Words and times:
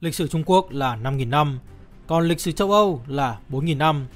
Lịch 0.00 0.14
sử 0.14 0.28
Trung 0.28 0.42
Quốc 0.46 0.70
là 0.70 0.96
5.000 0.96 1.28
năm, 1.28 1.58
còn 2.06 2.28
lịch 2.28 2.40
sử 2.40 2.52
châu 2.52 2.72
Âu 2.72 3.02
là 3.06 3.38
4.000 3.50 3.76
năm. 3.76 4.06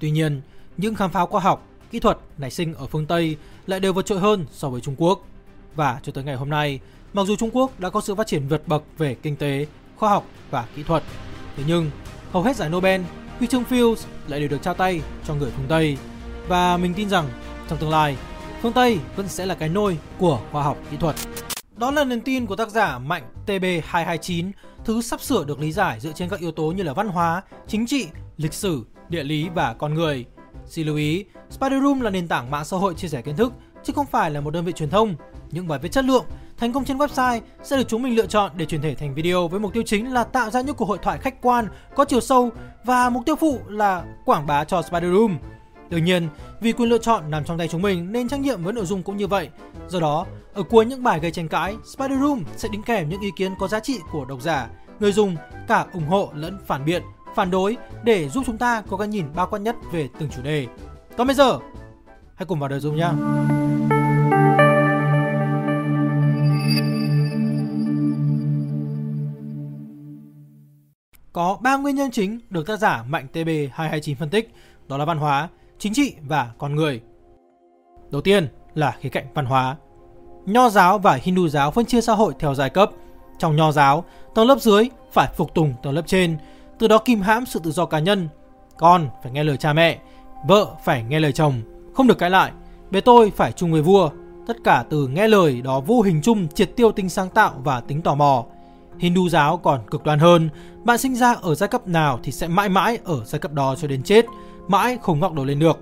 Tuy 0.00 0.10
nhiên, 0.10 0.40
những 0.76 0.94
khám 0.94 1.10
phá 1.10 1.26
khoa 1.26 1.40
học, 1.40 1.66
kỹ 1.90 2.00
thuật 2.00 2.18
nảy 2.38 2.50
sinh 2.50 2.74
ở 2.74 2.86
phương 2.86 3.06
Tây 3.06 3.36
lại 3.66 3.80
đều 3.80 3.92
vượt 3.92 4.06
trội 4.06 4.20
hơn 4.20 4.46
so 4.52 4.68
với 4.68 4.80
Trung 4.80 4.94
Quốc. 4.98 5.26
Và 5.74 6.00
cho 6.02 6.12
tới 6.12 6.24
ngày 6.24 6.34
hôm 6.34 6.50
nay, 6.50 6.80
mặc 7.12 7.26
dù 7.26 7.36
Trung 7.36 7.50
Quốc 7.52 7.80
đã 7.80 7.90
có 7.90 8.00
sự 8.00 8.14
phát 8.14 8.26
triển 8.26 8.48
vượt 8.48 8.68
bậc 8.68 8.82
về 8.98 9.14
kinh 9.14 9.36
tế, 9.36 9.66
khoa 9.96 10.10
học 10.10 10.24
và 10.50 10.66
kỹ 10.76 10.82
thuật, 10.82 11.02
thế 11.56 11.62
nhưng 11.66 11.90
hầu 12.32 12.42
hết 12.42 12.56
giải 12.56 12.70
Nobel, 12.70 13.02
huy 13.38 13.46
chương 13.46 13.64
Fields 13.70 14.06
lại 14.28 14.40
đều 14.40 14.48
được 14.48 14.62
trao 14.62 14.74
tay 14.74 15.00
cho 15.26 15.34
người 15.34 15.50
phương 15.56 15.66
Tây. 15.68 15.98
Và 16.48 16.76
mình 16.76 16.94
tin 16.94 17.08
rằng 17.08 17.28
trong 17.68 17.78
tương 17.78 17.90
lai, 17.90 18.16
phương 18.62 18.72
Tây 18.72 18.98
vẫn 19.16 19.28
sẽ 19.28 19.46
là 19.46 19.54
cái 19.54 19.68
nôi 19.68 19.98
của 20.18 20.40
khoa 20.52 20.62
học 20.62 20.78
kỹ 20.90 20.96
thuật. 20.96 21.16
Đó 21.76 21.90
là 21.90 22.04
niềm 22.04 22.20
tin 22.20 22.46
của 22.46 22.56
tác 22.56 22.68
giả 22.70 22.98
Mạnh 22.98 23.22
TB229, 23.46 24.50
thứ 24.84 25.02
sắp 25.02 25.20
sửa 25.20 25.44
được 25.44 25.60
lý 25.60 25.72
giải 25.72 26.00
dựa 26.00 26.12
trên 26.12 26.28
các 26.28 26.40
yếu 26.40 26.52
tố 26.52 26.64
như 26.64 26.82
là 26.82 26.92
văn 26.92 27.08
hóa, 27.08 27.42
chính 27.66 27.86
trị, 27.86 28.06
lịch 28.36 28.52
sử, 28.52 28.84
địa 29.08 29.22
lý 29.24 29.48
và 29.54 29.74
con 29.74 29.94
người. 29.94 30.24
Xin 30.66 30.86
lưu 30.86 30.96
ý, 30.96 31.24
Spider 31.50 31.82
Room 31.82 32.00
là 32.00 32.10
nền 32.10 32.28
tảng 32.28 32.50
mạng 32.50 32.64
xã 32.64 32.76
hội 32.76 32.94
chia 32.94 33.08
sẻ 33.08 33.22
kiến 33.22 33.36
thức, 33.36 33.52
chứ 33.84 33.92
không 33.96 34.06
phải 34.06 34.30
là 34.30 34.40
một 34.40 34.50
đơn 34.50 34.64
vị 34.64 34.72
truyền 34.72 34.90
thông. 34.90 35.14
Những 35.50 35.68
bài 35.68 35.78
viết 35.82 35.92
chất 35.92 36.04
lượng, 36.04 36.24
thành 36.56 36.72
công 36.72 36.84
trên 36.84 36.98
website 36.98 37.40
sẽ 37.62 37.76
được 37.76 37.88
chúng 37.88 38.02
mình 38.02 38.16
lựa 38.16 38.26
chọn 38.26 38.50
để 38.56 38.66
truyền 38.66 38.82
thể 38.82 38.94
thành 38.94 39.14
video 39.14 39.48
với 39.48 39.60
mục 39.60 39.72
tiêu 39.72 39.82
chính 39.86 40.12
là 40.12 40.24
tạo 40.24 40.50
ra 40.50 40.60
những 40.60 40.76
cuộc 40.76 40.88
hội 40.88 40.98
thoại 41.02 41.18
khách 41.18 41.42
quan, 41.42 41.66
có 41.94 42.04
chiều 42.04 42.20
sâu 42.20 42.50
và 42.84 43.10
mục 43.10 43.22
tiêu 43.26 43.36
phụ 43.36 43.58
là 43.68 44.04
quảng 44.24 44.46
bá 44.46 44.64
cho 44.64 44.82
Spider 44.82 45.12
Room. 45.12 45.38
Đương 45.90 46.04
nhiên, 46.04 46.28
vì 46.60 46.72
quyền 46.72 46.88
lựa 46.88 46.98
chọn 46.98 47.30
nằm 47.30 47.44
trong 47.44 47.58
tay 47.58 47.68
chúng 47.68 47.82
mình 47.82 48.12
nên 48.12 48.28
trách 48.28 48.40
nhiệm 48.40 48.64
với 48.64 48.72
nội 48.72 48.86
dung 48.86 49.02
cũng 49.02 49.16
như 49.16 49.26
vậy. 49.26 49.48
Do 49.88 50.00
đó, 50.00 50.26
ở 50.54 50.62
cuối 50.62 50.86
những 50.86 51.02
bài 51.02 51.20
gây 51.20 51.30
tranh 51.30 51.48
cãi, 51.48 51.76
Spider 51.84 52.20
Room 52.20 52.42
sẽ 52.56 52.68
đính 52.68 52.82
kèm 52.82 53.08
những 53.08 53.20
ý 53.20 53.30
kiến 53.36 53.52
có 53.58 53.68
giá 53.68 53.80
trị 53.80 53.98
của 54.12 54.24
độc 54.24 54.42
giả, 54.42 54.68
người 55.00 55.12
dùng, 55.12 55.36
cả 55.68 55.86
ủng 55.92 56.06
hộ 56.06 56.30
lẫn 56.34 56.58
phản 56.66 56.84
biện, 56.84 57.02
phản 57.34 57.50
đối 57.50 57.76
để 58.04 58.28
giúp 58.28 58.42
chúng 58.46 58.58
ta 58.58 58.82
có 58.88 58.96
cái 58.96 59.08
nhìn 59.08 59.26
bao 59.34 59.46
quát 59.46 59.58
nhất 59.58 59.76
về 59.92 60.08
từng 60.18 60.28
chủ 60.36 60.42
đề. 60.42 60.66
Còn 61.16 61.26
bây 61.26 61.36
giờ, 61.36 61.58
hãy 62.34 62.46
cùng 62.46 62.60
vào 62.60 62.68
nội 62.68 62.80
dung 62.80 62.96
nhé. 62.96 63.08
Có 71.32 71.58
3 71.60 71.76
nguyên 71.76 71.96
nhân 71.96 72.10
chính 72.10 72.40
được 72.50 72.66
tác 72.66 72.76
giả 72.76 73.04
Mạnh 73.08 73.26
TB229 73.32 74.14
phân 74.18 74.30
tích, 74.30 74.54
đó 74.88 74.96
là 74.96 75.04
văn 75.04 75.18
hóa, 75.18 75.48
chính 75.78 75.94
trị 75.94 76.14
và 76.26 76.50
con 76.58 76.76
người. 76.76 77.00
Đầu 78.10 78.20
tiên 78.20 78.48
là 78.74 78.96
khía 79.00 79.08
cạnh 79.08 79.26
văn 79.34 79.46
hóa. 79.46 79.76
Nho 80.46 80.68
giáo 80.68 80.98
và 80.98 81.14
Hindu 81.14 81.48
giáo 81.48 81.70
phân 81.70 81.86
chia 81.86 82.00
xã 82.00 82.12
hội 82.12 82.34
theo 82.38 82.54
giai 82.54 82.70
cấp. 82.70 82.90
Trong 83.38 83.56
nho 83.56 83.72
giáo, 83.72 84.04
tầng 84.34 84.46
lớp 84.46 84.60
dưới 84.60 84.88
phải 85.12 85.28
phục 85.36 85.54
tùng 85.54 85.74
tầng 85.82 85.94
lớp 85.94 86.02
trên, 86.06 86.36
từ 86.78 86.88
đó 86.88 86.98
kìm 86.98 87.20
hãm 87.20 87.46
sự 87.46 87.60
tự 87.62 87.70
do 87.70 87.86
cá 87.86 87.98
nhân. 87.98 88.28
Con 88.78 89.08
phải 89.22 89.32
nghe 89.32 89.44
lời 89.44 89.56
cha 89.56 89.72
mẹ, 89.72 89.98
vợ 90.48 90.66
phải 90.84 91.02
nghe 91.02 91.20
lời 91.20 91.32
chồng, 91.32 91.54
không 91.94 92.06
được 92.06 92.18
cãi 92.18 92.30
lại. 92.30 92.52
Bề 92.90 93.00
tôi 93.00 93.32
phải 93.36 93.52
chung 93.52 93.72
với 93.72 93.82
vua. 93.82 94.10
Tất 94.46 94.56
cả 94.64 94.84
từ 94.90 95.08
nghe 95.08 95.28
lời 95.28 95.62
đó 95.62 95.80
vô 95.80 96.02
hình 96.02 96.20
chung 96.22 96.48
triệt 96.54 96.70
tiêu 96.76 96.92
tính 96.92 97.08
sáng 97.08 97.30
tạo 97.30 97.54
và 97.64 97.80
tính 97.80 98.02
tò 98.02 98.14
mò. 98.14 98.44
Hindu 98.98 99.28
giáo 99.28 99.56
còn 99.56 99.80
cực 99.90 100.04
đoan 100.04 100.18
hơn, 100.18 100.48
bạn 100.84 100.98
sinh 100.98 101.14
ra 101.14 101.32
ở 101.32 101.54
giai 101.54 101.68
cấp 101.68 101.88
nào 101.88 102.18
thì 102.22 102.32
sẽ 102.32 102.48
mãi 102.48 102.68
mãi 102.68 102.98
ở 103.04 103.24
giai 103.24 103.38
cấp 103.38 103.52
đó 103.52 103.74
cho 103.76 103.88
đến 103.88 104.02
chết, 104.02 104.26
mãi 104.68 104.98
không 105.02 105.20
ngóc 105.20 105.32
đầu 105.32 105.44
lên 105.44 105.58
được. 105.58 105.80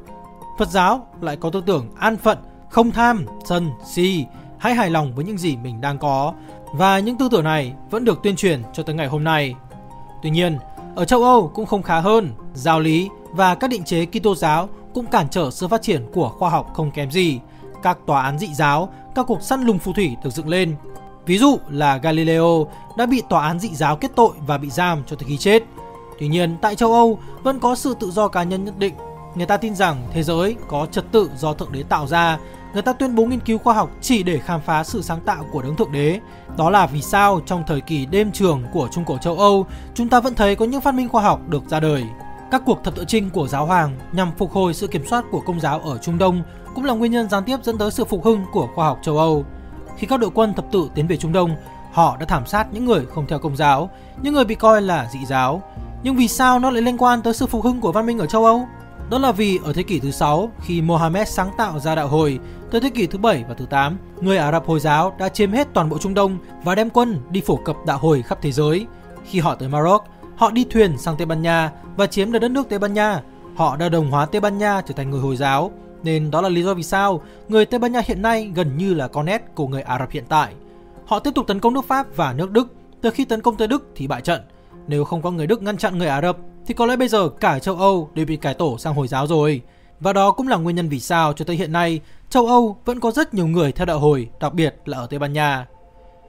Phật 0.58 0.68
giáo 0.68 1.06
lại 1.20 1.36
có 1.36 1.50
tư 1.50 1.62
tưởng 1.66 1.90
an 1.98 2.16
phận, 2.16 2.38
không 2.70 2.90
tham, 2.90 3.26
sân, 3.44 3.70
si, 3.86 4.26
hãy 4.58 4.74
hài 4.74 4.90
lòng 4.90 5.14
với 5.14 5.24
những 5.24 5.38
gì 5.38 5.56
mình 5.56 5.80
đang 5.80 5.98
có 5.98 6.32
và 6.72 6.98
những 6.98 7.16
tư 7.16 7.28
tưởng 7.30 7.44
này 7.44 7.74
vẫn 7.90 8.04
được 8.04 8.22
tuyên 8.22 8.36
truyền 8.36 8.62
cho 8.72 8.82
tới 8.82 8.94
ngày 8.94 9.06
hôm 9.06 9.24
nay. 9.24 9.54
Tuy 10.22 10.30
nhiên, 10.30 10.58
ở 10.94 11.04
châu 11.04 11.24
Âu 11.24 11.50
cũng 11.54 11.66
không 11.66 11.82
khá 11.82 12.00
hơn, 12.00 12.32
giáo 12.54 12.80
lý 12.80 13.08
và 13.30 13.54
các 13.54 13.70
định 13.70 13.84
chế 13.84 14.06
Kitô 14.06 14.34
giáo 14.34 14.68
cũng 14.94 15.06
cản 15.06 15.28
trở 15.30 15.50
sự 15.50 15.68
phát 15.68 15.82
triển 15.82 16.06
của 16.14 16.28
khoa 16.28 16.50
học 16.50 16.70
không 16.74 16.90
kém 16.90 17.10
gì. 17.10 17.40
Các 17.82 17.98
tòa 18.06 18.22
án 18.22 18.38
dị 18.38 18.54
giáo, 18.54 18.92
các 19.14 19.26
cuộc 19.26 19.42
săn 19.42 19.62
lùng 19.62 19.78
phù 19.78 19.92
thủy 19.92 20.16
được 20.24 20.30
dựng 20.30 20.48
lên. 20.48 20.76
Ví 21.26 21.38
dụ 21.38 21.58
là 21.68 21.96
Galileo 21.96 22.66
đã 22.96 23.06
bị 23.06 23.22
tòa 23.28 23.46
án 23.46 23.58
dị 23.58 23.74
giáo 23.74 23.96
kết 23.96 24.10
tội 24.16 24.32
và 24.46 24.58
bị 24.58 24.70
giam 24.70 25.02
cho 25.06 25.16
tới 25.16 25.28
khi 25.28 25.36
chết. 25.36 25.62
Tuy 26.22 26.28
nhiên, 26.28 26.56
tại 26.60 26.74
châu 26.74 26.92
Âu 26.92 27.18
vẫn 27.42 27.60
có 27.60 27.74
sự 27.74 27.94
tự 28.00 28.10
do 28.10 28.28
cá 28.28 28.42
nhân 28.42 28.64
nhất 28.64 28.78
định. 28.78 28.94
Người 29.34 29.46
ta 29.46 29.56
tin 29.56 29.74
rằng 29.74 30.08
thế 30.12 30.22
giới 30.22 30.56
có 30.68 30.86
trật 30.90 31.12
tự 31.12 31.30
do 31.36 31.52
Thượng 31.52 31.72
Đế 31.72 31.82
tạo 31.82 32.06
ra. 32.06 32.38
Người 32.72 32.82
ta 32.82 32.92
tuyên 32.92 33.14
bố 33.14 33.24
nghiên 33.24 33.40
cứu 33.40 33.58
khoa 33.58 33.74
học 33.74 33.90
chỉ 34.00 34.22
để 34.22 34.38
khám 34.38 34.60
phá 34.60 34.84
sự 34.84 35.02
sáng 35.02 35.20
tạo 35.20 35.44
của 35.52 35.62
Đấng 35.62 35.76
Thượng 35.76 35.92
Đế. 35.92 36.20
Đó 36.56 36.70
là 36.70 36.86
vì 36.86 37.02
sao 37.02 37.40
trong 37.46 37.64
thời 37.66 37.80
kỳ 37.80 38.06
đêm 38.06 38.32
trường 38.32 38.62
của 38.72 38.88
Trung 38.92 39.04
Cổ 39.04 39.18
châu 39.18 39.38
Âu, 39.38 39.66
chúng 39.94 40.08
ta 40.08 40.20
vẫn 40.20 40.34
thấy 40.34 40.56
có 40.56 40.64
những 40.64 40.80
phát 40.80 40.94
minh 40.94 41.08
khoa 41.08 41.22
học 41.22 41.40
được 41.48 41.62
ra 41.68 41.80
đời. 41.80 42.04
Các 42.50 42.62
cuộc 42.66 42.84
thập 42.84 42.94
tự 42.94 43.04
trinh 43.08 43.30
của 43.30 43.48
giáo 43.48 43.66
hoàng 43.66 43.98
nhằm 44.12 44.32
phục 44.38 44.52
hồi 44.52 44.74
sự 44.74 44.86
kiểm 44.86 45.06
soát 45.06 45.24
của 45.30 45.40
công 45.40 45.60
giáo 45.60 45.80
ở 45.80 45.98
Trung 45.98 46.18
Đông 46.18 46.42
cũng 46.74 46.84
là 46.84 46.94
nguyên 46.94 47.12
nhân 47.12 47.28
gián 47.28 47.44
tiếp 47.44 47.56
dẫn 47.62 47.78
tới 47.78 47.90
sự 47.90 48.04
phục 48.04 48.24
hưng 48.24 48.44
của 48.52 48.68
khoa 48.74 48.86
học 48.86 48.98
châu 49.02 49.18
Âu. 49.18 49.44
Khi 49.96 50.06
các 50.06 50.20
đội 50.20 50.30
quân 50.30 50.54
thập 50.54 50.72
tự 50.72 50.90
tiến 50.94 51.06
về 51.06 51.16
Trung 51.16 51.32
Đông, 51.32 51.56
họ 51.92 52.16
đã 52.20 52.26
thảm 52.26 52.46
sát 52.46 52.66
những 52.72 52.84
người 52.84 53.06
không 53.06 53.26
theo 53.28 53.38
công 53.38 53.56
giáo, 53.56 53.90
những 54.22 54.34
người 54.34 54.44
bị 54.44 54.54
coi 54.54 54.82
là 54.82 55.08
dị 55.12 55.24
giáo. 55.26 55.62
Nhưng 56.02 56.16
vì 56.16 56.28
sao 56.28 56.58
nó 56.58 56.70
lại 56.70 56.82
liên 56.82 56.96
quan 56.98 57.22
tới 57.22 57.34
sự 57.34 57.46
phục 57.46 57.64
hưng 57.64 57.80
của 57.80 57.92
văn 57.92 58.06
minh 58.06 58.18
ở 58.18 58.26
châu 58.26 58.44
Âu? 58.44 58.68
Đó 59.10 59.18
là 59.18 59.32
vì 59.32 59.58
ở 59.64 59.72
thế 59.72 59.82
kỷ 59.82 60.00
thứ 60.00 60.10
6, 60.10 60.50
khi 60.60 60.82
Mohammed 60.82 61.28
sáng 61.28 61.50
tạo 61.58 61.80
ra 61.80 61.94
đạo 61.94 62.08
hồi, 62.08 62.38
tới 62.70 62.80
thế 62.80 62.90
kỷ 62.90 63.06
thứ 63.06 63.18
7 63.18 63.44
và 63.48 63.54
thứ 63.54 63.66
8, 63.66 63.98
người 64.20 64.36
Ả 64.36 64.52
Rập 64.52 64.66
Hồi 64.66 64.80
giáo 64.80 65.14
đã 65.18 65.28
chiếm 65.28 65.52
hết 65.52 65.68
toàn 65.74 65.88
bộ 65.88 65.98
Trung 65.98 66.14
Đông 66.14 66.38
và 66.64 66.74
đem 66.74 66.90
quân 66.90 67.18
đi 67.30 67.40
phổ 67.40 67.56
cập 67.56 67.76
đạo 67.86 67.98
hồi 67.98 68.22
khắp 68.22 68.38
thế 68.42 68.52
giới. 68.52 68.86
Khi 69.24 69.40
họ 69.40 69.54
tới 69.54 69.68
Maroc, 69.68 70.04
họ 70.36 70.50
đi 70.50 70.64
thuyền 70.70 70.98
sang 70.98 71.16
Tây 71.16 71.26
Ban 71.26 71.42
Nha 71.42 71.70
và 71.96 72.06
chiếm 72.06 72.32
được 72.32 72.38
đất 72.38 72.50
nước 72.50 72.68
Tây 72.68 72.78
Ban 72.78 72.94
Nha. 72.94 73.22
Họ 73.56 73.76
đã 73.76 73.88
đồng 73.88 74.10
hóa 74.10 74.26
Tây 74.26 74.40
Ban 74.40 74.58
Nha 74.58 74.80
trở 74.86 74.94
thành 74.94 75.10
người 75.10 75.20
Hồi 75.20 75.36
giáo, 75.36 75.70
nên 76.02 76.30
đó 76.30 76.40
là 76.40 76.48
lý 76.48 76.62
do 76.62 76.74
vì 76.74 76.82
sao 76.82 77.22
người 77.48 77.66
Tây 77.66 77.80
Ban 77.80 77.92
Nha 77.92 78.02
hiện 78.06 78.22
nay 78.22 78.52
gần 78.54 78.78
như 78.78 78.94
là 78.94 79.08
con 79.08 79.26
nét 79.26 79.42
của 79.54 79.68
người 79.68 79.82
Ả 79.82 79.98
Rập 79.98 80.10
hiện 80.10 80.24
tại. 80.28 80.54
Họ 81.06 81.18
tiếp 81.18 81.30
tục 81.34 81.46
tấn 81.46 81.60
công 81.60 81.74
nước 81.74 81.84
Pháp 81.88 82.06
và 82.16 82.32
nước 82.32 82.50
Đức. 82.50 82.74
Từ 83.00 83.10
khi 83.10 83.24
tấn 83.24 83.40
công 83.40 83.56
tới 83.56 83.68
Đức 83.68 83.90
thì 83.94 84.06
bại 84.06 84.20
trận. 84.20 84.40
Nếu 84.88 85.04
không 85.04 85.22
có 85.22 85.30
người 85.30 85.46
Đức 85.46 85.62
ngăn 85.62 85.76
chặn 85.76 85.98
người 85.98 86.08
Ả 86.08 86.22
Rập 86.22 86.36
thì 86.66 86.74
có 86.74 86.86
lẽ 86.86 86.96
bây 86.96 87.08
giờ 87.08 87.28
cả 87.28 87.58
châu 87.58 87.76
Âu 87.76 88.10
đều 88.14 88.26
bị 88.26 88.36
cải 88.36 88.54
tổ 88.54 88.78
sang 88.78 88.94
Hồi 88.94 89.08
giáo 89.08 89.26
rồi. 89.26 89.60
Và 90.00 90.12
đó 90.12 90.30
cũng 90.30 90.48
là 90.48 90.56
nguyên 90.56 90.76
nhân 90.76 90.88
vì 90.88 91.00
sao 91.00 91.32
cho 91.32 91.44
tới 91.44 91.56
hiện 91.56 91.72
nay 91.72 92.00
châu 92.30 92.46
Âu 92.46 92.76
vẫn 92.84 93.00
có 93.00 93.10
rất 93.10 93.34
nhiều 93.34 93.46
người 93.46 93.72
theo 93.72 93.86
đạo 93.86 93.98
hồi, 93.98 94.28
đặc 94.40 94.54
biệt 94.54 94.76
là 94.84 94.98
ở 94.98 95.06
Tây 95.06 95.18
Ban 95.18 95.32
Nha. 95.32 95.66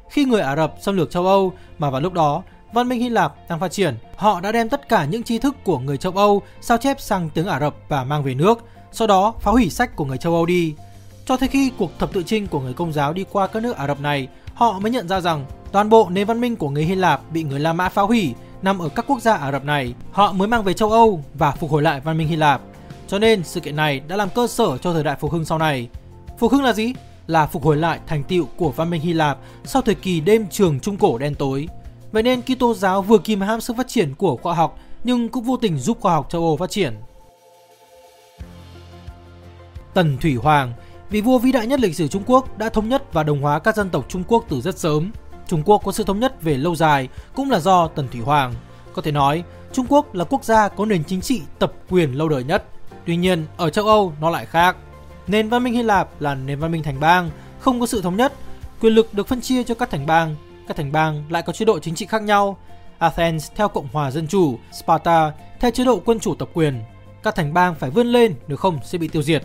Khi 0.10 0.26
người 0.26 0.42
Ả 0.42 0.56
Rập 0.56 0.76
xâm 0.82 0.98
lược 0.98 1.12
châu 1.12 1.28
Âu 1.28 1.54
mà 1.78 1.90
vào 1.90 2.02
lúc 2.02 2.14
đó 2.14 2.44
văn 2.74 2.90
minh 2.90 3.00
Hy 3.00 3.10
Lạp 3.10 3.50
đang 3.50 3.60
phát 3.60 3.72
triển, 3.72 3.96
họ 4.16 4.42
đã 4.42 4.52
đem 4.52 4.70
tất 4.70 4.90
cả 4.90 5.06
những 5.06 5.24
tri 5.24 5.40
thức 5.40 5.56
của 5.64 5.80
người 5.80 5.98
châu 5.98 6.12
Âu 6.12 6.42
sao 6.62 6.78
chép 6.78 7.02
sang 7.02 7.30
tiếng 7.34 7.48
Ả 7.48 7.60
Rập 7.60 7.76
và 7.90 8.04
mang 8.04 8.24
về 8.24 8.34
nước, 8.34 8.60
sau 8.92 9.08
đó 9.08 9.34
phá 9.40 9.52
hủy 9.52 9.70
sách 9.70 9.96
của 9.96 10.06
người 10.06 10.18
châu 10.18 10.34
Âu 10.34 10.46
đi. 10.46 10.76
Cho 11.26 11.38
tới 11.38 11.50
khi 11.50 11.72
cuộc 11.78 11.92
thập 12.00 12.14
tự 12.14 12.24
chinh 12.24 12.48
của 12.48 12.60
người 12.60 12.74
công 12.74 12.94
giáo 12.94 13.14
đi 13.14 13.26
qua 13.32 13.48
các 13.48 13.64
nước 13.64 13.76
Ả 13.76 13.88
Rập 13.88 14.00
này, 14.00 14.28
họ 14.54 14.80
mới 14.80 14.92
nhận 14.92 15.08
ra 15.08 15.22
rằng 15.22 15.46
toàn 15.72 15.90
bộ 15.90 16.10
nền 16.10 16.28
văn 16.28 16.42
minh 16.42 16.56
của 16.56 16.70
người 16.70 16.84
Hy 16.84 16.96
Lạp 16.96 17.32
bị 17.32 17.44
người 17.44 17.60
La 17.60 17.74
Mã 17.74 17.90
phá 17.90 18.02
hủy 18.02 18.34
nằm 18.62 18.80
ở 18.80 18.90
các 18.90 19.06
quốc 19.08 19.22
gia 19.22 19.34
Ả 19.34 19.52
Rập 19.52 19.66
này. 19.66 19.94
Họ 20.12 20.32
mới 20.32 20.48
mang 20.48 20.64
về 20.64 20.74
châu 20.74 20.92
Âu 20.92 21.24
và 21.34 21.52
phục 21.52 21.72
hồi 21.72 21.82
lại 21.82 22.00
văn 22.00 22.18
minh 22.18 22.28
Hy 22.28 22.36
Lạp. 22.36 22.62
Cho 23.08 23.20
nên 23.20 23.44
sự 23.44 23.60
kiện 23.60 23.76
này 23.76 24.00
đã 24.08 24.16
làm 24.16 24.30
cơ 24.36 24.48
sở 24.48 24.78
cho 24.78 24.94
thời 24.94 25.04
đại 25.04 25.16
phục 25.20 25.32
hưng 25.32 25.46
sau 25.46 25.58
này. 25.58 25.90
Phục 26.40 26.52
hưng 26.52 26.64
là 26.64 26.74
gì? 26.74 26.94
Là 27.28 27.46
phục 27.48 27.64
hồi 27.64 27.78
lại 27.78 28.00
thành 28.08 28.24
tựu 28.24 28.46
của 28.58 28.70
văn 28.72 28.90
minh 28.90 29.02
Hy 29.02 29.14
Lạp 29.14 29.38
sau 29.64 29.82
thời 29.82 29.96
kỳ 29.96 30.20
đêm 30.20 30.48
trường 30.52 30.80
trung 30.80 30.98
cổ 30.98 31.18
đen 31.18 31.36
tối. 31.36 31.68
Vậy 32.12 32.24
nên 32.24 32.42
Kitô 32.42 32.74
giáo 32.74 33.02
vừa 33.02 33.18
kìm 33.18 33.42
hãm 33.42 33.62
sự 33.62 33.74
phát 33.78 33.88
triển 33.88 34.16
của 34.16 34.38
khoa 34.38 34.54
học 34.54 34.80
nhưng 35.04 35.30
cũng 35.30 35.44
vô 35.44 35.58
tình 35.58 35.78
giúp 35.78 35.98
khoa 36.02 36.14
học 36.14 36.28
châu 36.30 36.42
Âu 36.42 36.58
phát 36.58 36.70
triển. 36.70 36.96
Tần 39.94 40.18
Thủy 40.22 40.36
Hoàng, 40.36 40.74
vị 41.14 41.22
vua 41.22 41.40
vĩ 41.40 41.52
đại 41.52 41.68
nhất 41.68 41.80
lịch 41.80 41.96
sử 41.96 42.08
Trung 42.08 42.24
Quốc 42.26 42.58
đã 42.58 42.70
thống 42.70 42.90
nhất 42.90 43.14
và 43.14 43.24
đồng 43.24 43.42
hóa 43.42 43.60
các 43.60 43.76
dân 43.76 43.90
tộc 43.90 44.06
Trung 44.10 44.24
Quốc 44.28 44.46
từ 44.50 44.62
rất 44.62 44.80
sớm. 44.80 45.12
Trung 45.48 45.64
Quốc 45.66 45.82
có 45.86 45.92
sự 45.92 46.04
thống 46.04 46.20
nhất 46.20 46.42
về 46.42 46.58
lâu 46.58 46.76
dài 46.76 47.10
cũng 47.36 47.52
là 47.52 47.60
do 47.60 47.88
Tần 47.88 48.08
Thủy 48.12 48.22
Hoàng. 48.22 48.54
Có 48.94 49.02
thể 49.02 49.12
nói, 49.12 49.44
Trung 49.74 49.86
Quốc 49.90 50.16
là 50.16 50.24
quốc 50.24 50.44
gia 50.44 50.68
có 50.68 50.86
nền 50.86 51.04
chính 51.04 51.22
trị 51.22 51.42
tập 51.60 51.74
quyền 51.90 52.14
lâu 52.14 52.30
đời 52.30 52.44
nhất. 52.44 52.66
Tuy 53.06 53.16
nhiên, 53.16 53.46
ở 53.58 53.70
châu 53.70 53.88
Âu 53.88 54.14
nó 54.22 54.30
lại 54.30 54.46
khác. 54.46 54.76
Nền 55.28 55.50
văn 55.50 55.64
minh 55.64 55.74
Hy 55.74 55.84
Lạp 55.84 56.22
là 56.22 56.36
nền 56.36 56.60
văn 56.60 56.72
minh 56.72 56.84
thành 56.84 57.00
bang, 57.00 57.30
không 57.60 57.80
có 57.80 57.86
sự 57.86 58.02
thống 58.02 58.18
nhất. 58.18 58.34
Quyền 58.82 58.94
lực 58.94 59.14
được 59.14 59.28
phân 59.28 59.42
chia 59.42 59.64
cho 59.64 59.76
các 59.76 59.90
thành 59.90 60.06
bang. 60.06 60.36
Các 60.68 60.78
thành 60.78 60.92
bang 60.92 61.24
lại 61.30 61.42
có 61.42 61.54
chế 61.54 61.66
độ 61.66 61.80
chính 61.80 61.96
trị 61.96 62.06
khác 62.06 62.22
nhau. 62.22 62.58
Athens 62.98 63.52
theo 63.56 63.68
Cộng 63.68 63.88
hòa 63.94 64.12
Dân 64.12 64.28
chủ, 64.28 64.60
Sparta 64.72 65.32
theo 65.60 65.72
chế 65.72 65.86
độ 65.86 66.02
quân 66.06 66.20
chủ 66.20 66.36
tập 66.36 66.50
quyền. 66.54 66.82
Các 67.24 67.36
thành 67.36 67.54
bang 67.54 67.76
phải 67.76 67.90
vươn 67.90 68.08
lên 68.08 68.36
nếu 68.48 68.58
không 68.58 68.80
sẽ 68.84 68.98
bị 68.98 69.08
tiêu 69.08 69.24
diệt. 69.24 69.44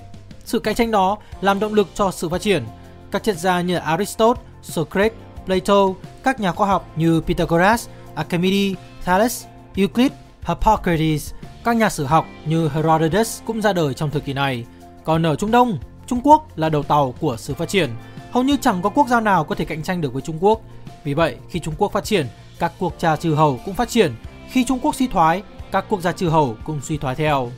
Sự 0.48 0.58
cạnh 0.58 0.74
tranh 0.74 0.90
đó 0.90 1.18
làm 1.40 1.60
động 1.60 1.74
lực 1.74 1.88
cho 1.94 2.10
sự 2.10 2.28
phát 2.28 2.40
triển. 2.40 2.64
Các 3.10 3.22
triết 3.22 3.38
gia 3.38 3.60
như 3.60 3.76
Aristotle, 3.76 4.42
Socrates, 4.62 5.12
Plato, 5.44 5.86
các 6.22 6.40
nhà 6.40 6.52
khoa 6.52 6.68
học 6.68 6.88
như 6.96 7.20
Pythagoras, 7.20 7.88
Archimedes, 8.14 8.78
Thales, 9.04 9.44
Euclid, 9.76 10.12
Hippocrates, 10.46 11.32
các 11.64 11.76
nhà 11.76 11.88
sử 11.88 12.04
học 12.04 12.26
như 12.46 12.68
Herodotus 12.68 13.40
cũng 13.46 13.62
ra 13.62 13.72
đời 13.72 13.94
trong 13.94 14.10
thời 14.10 14.20
kỳ 14.20 14.32
này. 14.32 14.64
Còn 15.04 15.26
ở 15.26 15.36
Trung 15.36 15.50
Đông, 15.50 15.78
Trung 16.06 16.20
Quốc 16.24 16.58
là 16.58 16.68
đầu 16.68 16.82
tàu 16.82 17.14
của 17.20 17.36
sự 17.36 17.54
phát 17.54 17.68
triển. 17.68 17.90
Hầu 18.30 18.42
như 18.42 18.56
chẳng 18.60 18.82
có 18.82 18.90
quốc 18.90 19.08
gia 19.08 19.20
nào 19.20 19.44
có 19.44 19.54
thể 19.54 19.64
cạnh 19.64 19.82
tranh 19.82 20.00
được 20.00 20.12
với 20.12 20.22
Trung 20.22 20.38
Quốc. 20.40 20.60
Vì 21.04 21.14
vậy, 21.14 21.36
khi 21.50 21.60
Trung 21.60 21.74
Quốc 21.78 21.92
phát 21.92 22.04
triển, 22.04 22.26
các 22.58 22.72
quốc 22.78 22.92
gia 22.98 23.16
trừ 23.16 23.34
hầu 23.34 23.60
cũng 23.64 23.74
phát 23.74 23.88
triển, 23.88 24.12
khi 24.50 24.64
Trung 24.64 24.80
Quốc 24.82 24.94
suy 24.94 25.06
thoái, 25.06 25.42
các 25.72 25.84
quốc 25.88 26.00
gia 26.00 26.12
trừ 26.12 26.28
hầu 26.28 26.56
cũng 26.64 26.80
suy 26.82 26.96
thoái 26.96 27.14
theo. 27.14 27.50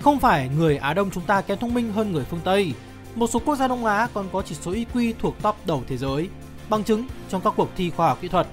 Không 0.00 0.20
phải 0.20 0.48
người 0.58 0.76
Á 0.76 0.94
Đông 0.94 1.10
chúng 1.10 1.24
ta 1.24 1.40
kém 1.40 1.58
thông 1.58 1.74
minh 1.74 1.92
hơn 1.92 2.12
người 2.12 2.24
phương 2.24 2.40
Tây, 2.44 2.72
một 3.14 3.26
số 3.26 3.40
quốc 3.44 3.56
gia 3.56 3.68
Đông 3.68 3.84
Á 3.84 4.08
còn 4.14 4.28
có 4.32 4.42
chỉ 4.42 4.54
số 4.54 4.72
IQ 4.72 5.12
thuộc 5.18 5.42
top 5.42 5.56
đầu 5.66 5.82
thế 5.88 5.96
giới, 5.96 6.28
bằng 6.70 6.84
chứng 6.84 7.06
trong 7.28 7.40
các 7.40 7.52
cuộc 7.56 7.68
thi 7.76 7.90
khoa 7.90 8.08
học 8.08 8.18
kỹ 8.20 8.28
thuật. 8.28 8.46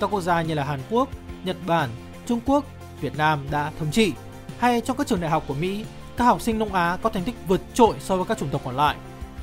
Các 0.00 0.10
quốc 0.10 0.20
gia 0.20 0.42
như 0.42 0.54
là 0.54 0.64
Hàn 0.64 0.80
Quốc, 0.90 1.08
Nhật 1.44 1.56
Bản, 1.66 1.90
Trung 2.26 2.40
Quốc, 2.46 2.64
Việt 3.00 3.16
Nam 3.16 3.46
đã 3.50 3.72
thống 3.78 3.90
trị. 3.90 4.12
Hay 4.58 4.80
trong 4.80 4.96
các 4.96 5.06
trường 5.06 5.20
đại 5.20 5.30
học 5.30 5.44
của 5.48 5.54
Mỹ, 5.54 5.84
các 6.16 6.24
học 6.24 6.40
sinh 6.40 6.58
Đông 6.58 6.74
Á 6.74 6.98
có 7.02 7.10
thành 7.10 7.24
tích 7.24 7.34
vượt 7.48 7.60
trội 7.74 7.94
so 8.00 8.16
với 8.16 8.24
các 8.24 8.38
chủng 8.38 8.48
tộc 8.48 8.60
còn 8.64 8.76
lại. 8.76 8.96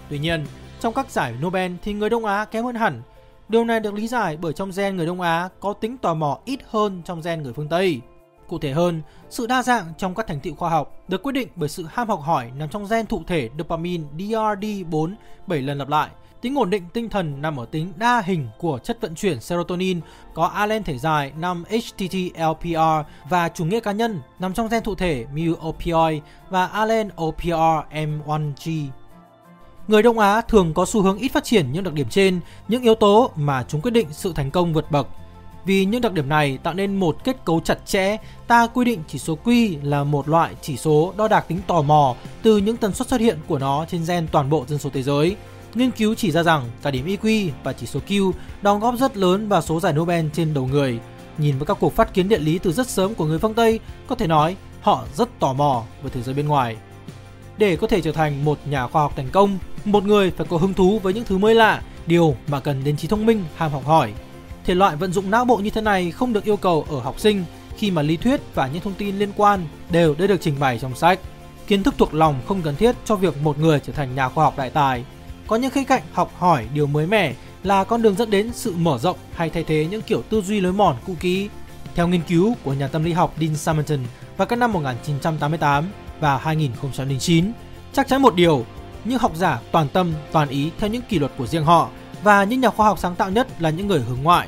Tuy 0.10 0.20
nhiên, 0.20 0.46
trong 0.80 0.94
các 0.94 1.12
giải 1.12 1.34
Nobel 1.42 1.72
thì 1.82 1.94
người 1.94 2.10
Đông 2.10 2.26
Á 2.26 2.46
kém 2.46 2.66
hơn 2.66 2.76
hẳn. 2.76 3.02
Điều 3.50 3.66
này 3.66 3.80
được 3.80 3.94
lý 3.94 4.08
giải 4.08 4.38
bởi 4.38 4.54
trong 4.54 4.72
gen 4.76 4.96
người 4.96 5.06
Đông 5.06 5.22
Á 5.22 5.50
có 5.60 5.74
tính 5.74 5.98
tò 5.98 6.14
mò 6.14 6.40
ít 6.46 6.60
hơn 6.70 7.02
trong 7.06 7.22
gen 7.22 7.44
người 7.44 7.54
phương 7.54 7.68
Tây. 7.68 8.02
Cụ 8.48 8.60
thể 8.60 8.72
hơn, 8.72 9.02
sự 9.30 9.48
đa 9.48 9.64
dạng 9.64 9.94
trong 9.98 10.16
các 10.16 10.28
thành 10.28 10.40
tựu 10.40 10.56
khoa 10.56 10.70
học 10.70 10.96
được 11.08 11.24
quyết 11.24 11.32
định 11.32 11.48
bởi 11.56 11.70
sự 11.70 11.86
ham 11.90 12.08
học 12.08 12.22
hỏi 12.22 12.52
nằm 12.56 12.70
trong 12.70 12.88
gen 12.90 13.06
thụ 13.06 13.22
thể 13.28 13.50
dopamine 13.58 14.04
DRD4 14.18 15.14
7 15.48 15.62
lần 15.62 15.78
lặp 15.78 15.90
lại. 15.90 16.10
Tính 16.42 16.56
ổn 16.56 16.70
định 16.70 16.84
tinh 16.94 17.10
thần 17.10 17.42
nằm 17.42 17.60
ở 17.60 17.66
tính 17.66 17.94
đa 17.96 18.22
hình 18.26 18.48
của 18.58 18.80
chất 18.84 18.98
vận 19.02 19.16
chuyển 19.16 19.40
serotonin 19.40 20.02
có 20.34 20.46
alen 20.46 20.84
thể 20.84 20.98
dài 20.98 21.32
5 21.38 21.64
HTT-LPR 21.70 23.04
và 23.30 23.50
chủ 23.50 23.66
nghĩa 23.66 23.80
cá 23.80 23.92
nhân 23.92 24.22
nằm 24.40 24.54
trong 24.54 24.68
gen 24.70 24.84
thụ 24.84 24.96
thể 24.96 25.26
mu 25.34 25.68
opioid 25.68 26.22
và 26.50 26.68
alen 26.68 27.10
OPR 27.22 27.86
M1G. 27.92 28.88
Người 29.88 30.04
Đông 30.04 30.20
Á 30.20 30.42
thường 30.42 30.74
có 30.74 30.86
xu 30.86 31.02
hướng 31.02 31.18
ít 31.18 31.32
phát 31.32 31.44
triển 31.44 31.72
những 31.72 31.84
đặc 31.84 31.94
điểm 31.94 32.10
trên, 32.10 32.40
những 32.68 32.84
yếu 32.84 32.96
tố 32.96 33.32
mà 33.36 33.64
chúng 33.68 33.82
quyết 33.82 33.92
định 33.92 34.08
sự 34.12 34.34
thành 34.34 34.52
công 34.52 34.74
vượt 34.74 34.92
bậc. 34.92 35.08
Vì 35.66 35.86
những 35.86 36.02
đặc 36.02 36.14
điểm 36.14 36.30
này 36.30 36.58
tạo 36.64 36.74
nên 36.74 36.96
một 36.96 37.24
kết 37.24 37.46
cấu 37.46 37.60
chặt 37.60 37.78
chẽ, 37.86 38.18
ta 38.48 38.68
quy 38.68 38.86
định 38.86 39.04
chỉ 39.08 39.20
số 39.20 39.38
Q 39.44 39.78
là 39.84 40.04
một 40.04 40.30
loại 40.30 40.54
chỉ 40.62 40.78
số 40.78 41.14
đo 41.18 41.28
đạc 41.28 41.46
tính 41.48 41.60
tò 41.68 41.82
mò 41.82 42.16
từ 42.42 42.58
những 42.58 42.78
tần 42.78 42.94
suất 42.94 43.08
xuất 43.08 43.22
hiện 43.22 43.38
của 43.48 43.60
nó 43.60 43.86
trên 43.86 44.02
gen 44.08 44.28
toàn 44.32 44.50
bộ 44.50 44.66
dân 44.68 44.80
số 44.80 44.90
thế 44.94 45.04
giới. 45.04 45.36
Nghiên 45.76 45.92
cứu 45.92 46.16
chỉ 46.16 46.32
ra 46.32 46.44
rằng 46.44 46.64
cả 46.82 46.92
điểm 46.92 47.06
IQ 47.06 47.50
và 47.64 47.74
chỉ 47.74 47.86
số 47.86 48.00
Q 48.08 48.32
đóng 48.62 48.80
góp 48.80 48.96
rất 48.98 49.18
lớn 49.18 49.50
vào 49.50 49.62
số 49.62 49.80
giải 49.80 49.94
Nobel 49.94 50.26
trên 50.34 50.54
đầu 50.54 50.68
người. 50.68 51.00
Nhìn 51.38 51.58
vào 51.58 51.66
các 51.66 51.78
cuộc 51.80 51.94
phát 51.94 52.14
kiến 52.14 52.30
địa 52.30 52.40
lý 52.40 52.60
từ 52.60 52.72
rất 52.72 52.90
sớm 52.90 53.16
của 53.16 53.26
người 53.26 53.40
phương 53.40 53.54
Tây, 53.54 53.80
có 54.08 54.16
thể 54.16 54.28
nói 54.28 54.56
họ 54.82 55.06
rất 55.16 55.40
tò 55.40 55.54
mò 55.54 55.84
về 56.04 56.10
thế 56.14 56.22
giới 56.22 56.36
bên 56.36 56.48
ngoài. 56.48 56.76
Để 57.58 57.76
có 57.76 57.88
thể 57.88 58.02
trở 58.02 58.12
thành 58.12 58.46
một 58.46 58.60
nhà 58.66 58.88
khoa 58.88 59.02
học 59.02 59.14
thành 59.16 59.30
công, 59.32 59.58
một 59.86 60.06
người 60.06 60.32
phải 60.32 60.48
có 60.50 60.58
hứng 60.58 60.74
thú 60.74 61.00
với 61.00 61.14
những 61.14 61.26
thứ 61.26 61.38
mới 61.38 61.56
lạ, 61.56 61.82
điều 62.08 62.36
mà 62.48 62.60
cần 62.60 62.84
đến 62.84 62.98
trí 62.98 63.08
thông 63.08 63.26
minh, 63.26 63.44
ham 63.56 63.72
học 63.72 63.86
hỏi. 63.86 64.14
Thể 64.66 64.76
loại 64.76 64.96
vận 64.96 65.14
dụng 65.14 65.32
não 65.32 65.46
bộ 65.46 65.58
như 65.58 65.70
thế 65.70 65.82
này 65.82 66.12
không 66.12 66.34
được 66.34 66.44
yêu 66.44 66.58
cầu 66.58 66.86
ở 66.90 67.00
học 67.00 67.20
sinh 67.20 67.44
khi 67.78 67.92
mà 67.92 68.02
lý 68.02 68.18
thuyết 68.18 68.42
và 68.56 68.68
những 68.68 68.82
thông 68.82 68.94
tin 68.94 69.18
liên 69.18 69.32
quan 69.36 69.68
đều 69.92 70.16
đã 70.20 70.28
được 70.28 70.42
trình 70.42 70.56
bày 70.60 70.80
trong 70.80 70.96
sách. 70.96 71.20
Kiến 71.68 71.84
thức 71.84 71.94
thuộc 71.98 72.14
lòng 72.14 72.40
không 72.48 72.62
cần 72.62 72.76
thiết 72.76 72.96
cho 73.06 73.16
việc 73.16 73.38
một 73.42 73.60
người 73.60 73.80
trở 73.80 73.94
thành 73.94 74.16
nhà 74.16 74.30
khoa 74.30 74.44
học 74.44 74.58
đại 74.58 74.70
tài. 74.70 75.06
Có 75.48 75.56
những 75.56 75.72
khía 75.72 75.84
cạnh 75.84 76.02
học 76.14 76.32
hỏi 76.38 76.66
điều 76.74 76.88
mới 76.88 77.08
mẻ 77.08 77.34
là 77.64 77.84
con 77.84 78.02
đường 78.02 78.16
dẫn 78.16 78.30
đến 78.30 78.52
sự 78.54 78.74
mở 78.78 78.98
rộng 78.98 79.18
hay 79.34 79.50
thay 79.50 79.64
thế 79.64 79.88
những 79.92 80.02
kiểu 80.02 80.22
tư 80.30 80.42
duy 80.42 80.60
lối 80.60 80.74
mòn 80.74 80.96
cũ 81.08 81.16
kỹ. 81.20 81.50
Theo 81.96 82.08
nghiên 82.08 82.22
cứu 82.22 82.56
của 82.64 82.74
nhà 82.74 82.88
tâm 82.88 83.04
lý 83.04 83.12
học 83.14 83.34
Dean 83.40 83.56
Simonton 83.56 84.00
vào 84.38 84.48
các 84.48 84.56
năm 84.56 84.74
1988 84.74 85.86
và 86.20 86.38
2009, 86.38 87.52
chắc 87.94 88.08
chắn 88.08 88.22
một 88.22 88.36
điều, 88.36 88.66
những 89.06 89.20
học 89.20 89.32
giả 89.36 89.60
toàn 89.72 89.88
tâm, 89.90 90.14
toàn 90.32 90.50
ý 90.50 90.72
theo 90.80 90.90
những 90.90 91.02
kỷ 91.02 91.20
luật 91.20 91.32
của 91.38 91.48
riêng 91.48 91.64
họ 91.64 91.90
và 92.26 92.44
những 92.44 92.62
nhà 92.62 92.70
khoa 92.70 92.88
học 92.88 93.00
sáng 93.00 93.16
tạo 93.16 93.30
nhất 93.30 93.48
là 93.62 93.70
những 93.70 93.88
người 93.88 94.02
hướng 94.02 94.24
ngoại. 94.24 94.48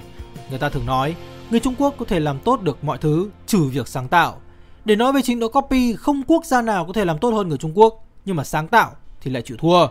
Người 0.49 0.59
ta 0.59 0.69
thường 0.69 0.85
nói, 0.85 1.15
người 1.49 1.59
Trung 1.59 1.75
Quốc 1.77 1.95
có 1.97 2.05
thể 2.05 2.19
làm 2.19 2.39
tốt 2.39 2.61
được 2.61 2.83
mọi 2.83 2.97
thứ 2.97 3.29
trừ 3.47 3.59
việc 3.59 3.87
sáng 3.87 4.07
tạo. 4.07 4.37
Để 4.85 4.95
nói 4.95 5.13
về 5.13 5.21
trình 5.23 5.39
độ 5.39 5.47
copy, 5.49 5.93
không 5.93 6.23
quốc 6.27 6.45
gia 6.45 6.61
nào 6.61 6.85
có 6.85 6.93
thể 6.93 7.05
làm 7.05 7.17
tốt 7.17 7.29
hơn 7.29 7.49
người 7.49 7.57
Trung 7.57 7.77
Quốc, 7.77 8.05
nhưng 8.25 8.35
mà 8.35 8.43
sáng 8.43 8.67
tạo 8.67 8.91
thì 9.21 9.31
lại 9.31 9.43
chịu 9.45 9.57
thua. 9.57 9.87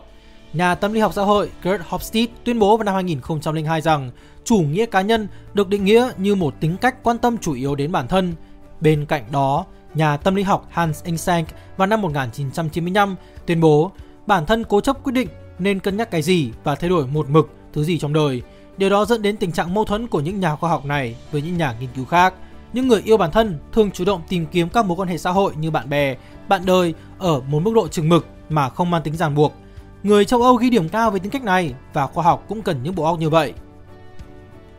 Nhà 0.53 0.75
tâm 0.75 0.93
lý 0.93 1.01
học 1.01 1.13
xã 1.15 1.23
hội 1.23 1.51
Kurt 1.65 1.83
Hofstede 1.91 2.27
tuyên 2.45 2.59
bố 2.59 2.77
vào 2.77 2.85
năm 2.85 2.95
2002 2.95 3.81
rằng 3.81 4.11
chủ 4.45 4.59
nghĩa 4.59 4.87
cá 4.87 5.01
nhân 5.01 5.29
được 5.55 5.69
định 5.69 5.85
nghĩa 5.85 6.11
như 6.17 6.35
một 6.35 6.55
tính 6.61 6.77
cách 6.77 7.03
quan 7.03 7.19
tâm 7.19 7.39
chủ 7.39 7.55
yếu 7.55 7.75
đến 7.75 7.93
bản 7.93 8.09
thân. 8.09 8.35
Bên 8.81 9.07
cạnh 9.07 9.25
đó, 9.33 9.65
nhà 9.95 10.17
tâm 10.17 10.35
lý 10.35 10.43
học 10.43 10.69
Hans 10.71 11.05
Eysenck 11.05 11.51
vào 11.77 11.87
năm 11.87 12.03
1995 12.03 13.17
tuyên 13.47 13.61
bố 13.61 13.91
bản 14.27 14.47
thân 14.47 14.65
cố 14.65 14.81
chấp 14.81 15.05
quyết 15.05 15.13
định 15.13 15.29
nên 15.59 15.81
cân 15.81 15.97
nhắc 15.97 16.11
cái 16.11 16.23
gì 16.23 16.51
và 16.65 16.75
thay 16.75 16.91
đổi 16.91 17.07
một 17.07 17.31
mực 17.31 17.51
thứ 17.77 17.85
gì 17.85 17.99
trong 17.99 18.13
đời. 18.13 18.43
Điều 18.77 18.91
đó 18.91 19.05
dẫn 19.05 19.23
đến 19.23 19.37
tình 19.37 19.53
trạng 19.53 19.75
mâu 19.75 19.85
thuẫn 19.85 20.07
của 20.07 20.21
những 20.21 20.41
nhà 20.41 20.57
khoa 20.57 20.71
học 20.71 20.85
này 20.85 21.17
với 21.33 21.43
những 21.43 21.57
nhà 21.57 21.75
nghiên 21.81 21.89
cứu 21.97 22.05
khác. 22.05 22.35
Những 22.73 22.89
người 22.89 23.03
yêu 23.05 23.17
bản 23.17 23.31
thân 23.31 23.59
thường 23.73 23.91
chủ 23.91 24.05
động 24.05 24.23
tìm 24.29 24.47
kiếm 24.47 24.69
các 24.69 24.85
mối 24.85 24.97
quan 24.97 25.09
hệ 25.09 25.19
xã 25.19 25.31
hội 25.31 25.53
như 25.57 25.71
bạn 25.71 25.89
bè, 25.91 26.17
bạn 26.49 26.63
đời 26.67 26.95
ở 27.19 27.41
một 27.41 27.61
mức 27.61 27.73
độ 27.75 27.89
chừng 27.89 28.09
mực 28.09 28.27
mà 28.49 28.69
không 28.69 28.91
mang 28.91 29.03
tính 29.03 29.17
ràng 29.17 29.35
buộc. 29.35 29.55
Người 30.03 30.25
châu 30.25 30.43
Âu 30.43 30.55
ghi 30.55 30.71
điểm 30.71 30.89
cao 30.89 31.11
về 31.11 31.19
tính 31.19 31.31
cách 31.31 31.45
này 31.45 31.75
và 31.93 32.07
khoa 32.07 32.25
học 32.25 32.45
cũng 32.49 32.63
cần 32.63 32.83
những 32.83 32.95
bộ 32.95 33.05
óc 33.05 33.19
như 33.19 33.31
vậy. 33.31 33.53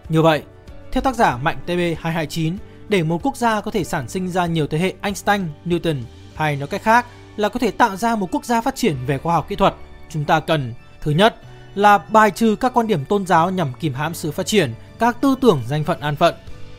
Như 0.10 0.22
vậy, 0.22 0.44
theo 0.92 1.02
tác 1.02 1.16
giả 1.16 1.38
Mạnh 1.38 1.58
TB229, 1.68 2.54
để 2.90 3.04
một 3.04 3.20
quốc 3.24 3.38
gia 3.38 3.62
có 3.62 3.72
thể 3.72 3.84
sản 3.84 4.10
sinh 4.10 4.30
ra 4.30 4.46
nhiều 4.46 4.68
thế 4.68 4.78
hệ 4.78 4.94
Einstein, 5.02 5.42
Newton 5.66 6.02
hay 6.36 6.56
nói 6.56 6.68
cách 6.68 6.84
khác 6.84 7.06
là 7.36 7.50
có 7.50 7.60
thể 7.60 7.72
tạo 7.72 7.96
ra 7.96 8.16
một 8.16 8.28
quốc 8.32 8.46
gia 8.46 8.62
phát 8.62 8.76
triển 8.76 8.96
về 9.08 9.18
khoa 9.18 9.34
học 9.34 9.46
kỹ 9.50 9.56
thuật, 9.56 9.74
chúng 10.10 10.26
ta 10.26 10.40
cần 10.40 10.74
thứ 11.02 11.12
nhất 11.12 11.36
là 11.78 11.98
bài 11.98 12.32
trừ 12.32 12.56
các 12.56 12.74
quan 12.74 12.88
điểm 12.88 13.06
tôn 13.06 13.28
giáo 13.28 13.50
nhằm 13.50 13.74
kìm 13.80 13.94
hãm 13.94 14.14
sự 14.14 14.32
phát 14.32 14.46
triển 14.46 14.74
các 15.00 15.22
tư 15.22 15.36
tưởng 15.42 15.62
danh 15.68 15.84
phận 15.84 16.00
an 16.00 16.16
phận. 16.16 16.36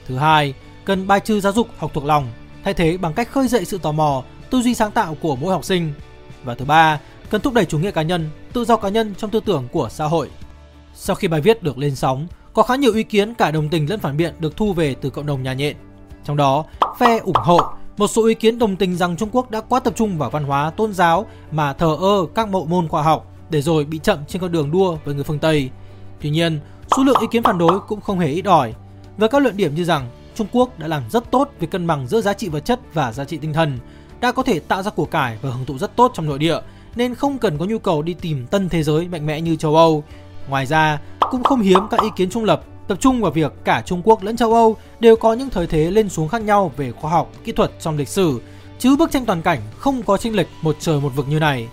Thứ 0.06 0.16
hai, 0.16 0.54
cần 0.84 1.06
bài 1.06 1.20
trừ 1.20 1.40
giáo 1.40 1.52
dục 1.52 1.68
học 1.78 1.90
thuộc 1.94 2.04
lòng, 2.04 2.28
thay 2.64 2.74
thế 2.74 2.96
bằng 2.96 3.12
cách 3.12 3.30
khơi 3.32 3.48
dậy 3.48 3.64
sự 3.64 3.78
tò 3.78 3.92
mò, 3.92 4.22
tư 4.50 4.62
duy 4.62 4.74
sáng 4.74 4.90
tạo 4.90 5.16
của 5.20 5.36
mỗi 5.36 5.52
học 5.52 5.64
sinh. 5.64 5.92
Và 6.44 6.54
thứ 6.54 6.64
ba, 6.64 7.00
cần 7.30 7.40
thúc 7.40 7.54
đẩy 7.54 7.64
chủ 7.64 7.78
nghĩa 7.78 7.90
cá 7.90 8.02
nhân, 8.02 8.30
tự 8.52 8.64
do 8.64 8.76
cá 8.76 8.88
nhân 8.88 9.14
trong 9.18 9.30
tư 9.30 9.40
tưởng 9.44 9.68
của 9.72 9.88
xã 9.90 10.04
hội. 10.04 10.30
Sau 10.94 11.16
khi 11.16 11.28
bài 11.28 11.40
viết 11.40 11.62
được 11.62 11.78
lên 11.78 11.94
sóng, 11.94 12.26
có 12.52 12.62
khá 12.62 12.76
nhiều 12.76 12.94
ý 12.94 13.02
kiến 13.02 13.34
cả 13.34 13.50
đồng 13.50 13.68
tình 13.68 13.90
lẫn 13.90 14.00
phản 14.00 14.16
biện 14.16 14.34
được 14.38 14.56
thu 14.56 14.72
về 14.72 14.94
từ 15.00 15.10
cộng 15.10 15.26
đồng 15.26 15.42
nhà 15.42 15.52
nhện. 15.52 15.76
Trong 16.24 16.36
đó, 16.36 16.64
phe 16.98 17.18
ủng 17.18 17.34
hộ 17.34 17.60
một 17.96 18.06
số 18.08 18.26
ý 18.26 18.34
kiến 18.34 18.58
đồng 18.58 18.76
tình 18.76 18.96
rằng 18.96 19.16
Trung 19.16 19.28
Quốc 19.32 19.50
đã 19.50 19.60
quá 19.60 19.80
tập 19.80 19.94
trung 19.96 20.18
vào 20.18 20.30
văn 20.30 20.44
hóa 20.44 20.70
tôn 20.70 20.92
giáo 20.92 21.26
mà 21.50 21.72
thờ 21.72 21.96
ơ 22.00 22.26
các 22.34 22.50
bộ 22.50 22.64
môn 22.64 22.88
khoa 22.88 23.02
học 23.02 23.34
để 23.50 23.62
rồi 23.62 23.84
bị 23.84 23.98
chậm 23.98 24.18
trên 24.28 24.42
con 24.42 24.52
đường 24.52 24.70
đua 24.70 24.96
với 25.04 25.14
người 25.14 25.24
phương 25.24 25.38
Tây. 25.38 25.70
Tuy 26.20 26.30
nhiên, 26.30 26.60
số 26.96 27.04
lượng 27.04 27.20
ý 27.20 27.26
kiến 27.30 27.42
phản 27.42 27.58
đối 27.58 27.80
cũng 27.80 28.00
không 28.00 28.18
hề 28.18 28.28
ít 28.28 28.44
ỏi. 28.44 28.74
Với 29.16 29.28
các 29.28 29.42
luận 29.42 29.56
điểm 29.56 29.74
như 29.74 29.84
rằng 29.84 30.08
Trung 30.34 30.46
Quốc 30.52 30.78
đã 30.78 30.86
làm 30.88 31.02
rất 31.10 31.30
tốt 31.30 31.50
việc 31.60 31.70
cân 31.70 31.86
bằng 31.86 32.06
giữa 32.06 32.20
giá 32.20 32.32
trị 32.32 32.48
vật 32.48 32.60
chất 32.60 32.80
và 32.94 33.12
giá 33.12 33.24
trị 33.24 33.38
tinh 33.38 33.52
thần, 33.52 33.78
đã 34.20 34.32
có 34.32 34.42
thể 34.42 34.58
tạo 34.58 34.82
ra 34.82 34.90
của 34.90 35.04
cải 35.04 35.38
và 35.42 35.50
hưởng 35.50 35.66
thụ 35.66 35.78
rất 35.78 35.96
tốt 35.96 36.10
trong 36.14 36.26
nội 36.26 36.38
địa, 36.38 36.58
nên 36.96 37.14
không 37.14 37.38
cần 37.38 37.58
có 37.58 37.64
nhu 37.64 37.78
cầu 37.78 38.02
đi 38.02 38.14
tìm 38.14 38.46
tân 38.46 38.68
thế 38.68 38.82
giới 38.82 39.08
mạnh 39.08 39.26
mẽ 39.26 39.40
như 39.40 39.56
châu 39.56 39.76
Âu. 39.76 40.04
Ngoài 40.48 40.66
ra, 40.66 41.00
cũng 41.30 41.42
không 41.42 41.60
hiếm 41.60 41.80
các 41.90 42.00
ý 42.00 42.08
kiến 42.16 42.30
trung 42.30 42.44
lập 42.44 42.62
tập 42.88 42.98
trung 43.00 43.20
vào 43.20 43.30
việc 43.30 43.52
cả 43.64 43.82
Trung 43.86 44.02
Quốc 44.04 44.22
lẫn 44.22 44.36
châu 44.36 44.54
Âu 44.54 44.76
đều 45.00 45.16
có 45.16 45.32
những 45.32 45.50
thời 45.50 45.66
thế 45.66 45.90
lên 45.90 46.08
xuống 46.08 46.28
khác 46.28 46.42
nhau 46.42 46.72
về 46.76 46.92
khoa 46.92 47.10
học, 47.10 47.32
kỹ 47.44 47.52
thuật 47.52 47.70
trong 47.80 47.96
lịch 47.96 48.08
sử, 48.08 48.40
chứ 48.78 48.96
bức 48.96 49.10
tranh 49.10 49.24
toàn 49.24 49.42
cảnh 49.42 49.60
không 49.78 50.02
có 50.02 50.16
chênh 50.16 50.36
lệch 50.36 50.48
một 50.62 50.76
trời 50.80 51.00
một 51.00 51.12
vực 51.16 51.28
như 51.28 51.38
này. 51.38 51.68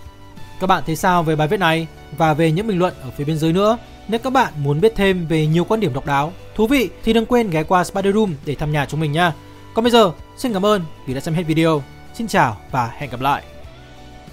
Các 0.60 0.66
bạn 0.66 0.82
thấy 0.86 0.96
sao 0.96 1.22
về 1.22 1.36
bài 1.36 1.48
viết 1.48 1.60
này 1.60 1.86
và 2.18 2.34
về 2.34 2.52
những 2.52 2.66
bình 2.66 2.78
luận 2.78 2.94
ở 3.02 3.10
phía 3.16 3.24
bên 3.24 3.38
dưới 3.38 3.52
nữa? 3.52 3.78
Nếu 4.08 4.20
các 4.20 4.32
bạn 4.32 4.52
muốn 4.56 4.80
biết 4.80 4.92
thêm 4.96 5.26
về 5.26 5.46
nhiều 5.46 5.64
quan 5.64 5.80
điểm 5.80 5.92
độc 5.94 6.06
đáo, 6.06 6.32
thú 6.54 6.66
vị 6.66 6.88
thì 7.04 7.12
đừng 7.12 7.26
quên 7.26 7.50
ghé 7.50 7.62
qua 7.62 7.84
Spider 7.84 8.14
Room 8.14 8.34
để 8.44 8.54
thăm 8.54 8.72
nhà 8.72 8.86
chúng 8.86 9.00
mình 9.00 9.12
nha. 9.12 9.32
Còn 9.74 9.84
bây 9.84 9.90
giờ, 9.90 10.12
xin 10.36 10.52
cảm 10.52 10.66
ơn 10.66 10.82
vì 11.06 11.14
đã 11.14 11.20
xem 11.20 11.34
hết 11.34 11.42
video. 11.42 11.82
Xin 12.14 12.26
chào 12.26 12.56
và 12.70 12.92
hẹn 12.96 13.10
gặp 13.10 13.20
lại. 13.20 13.42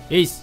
Peace. 0.09 0.42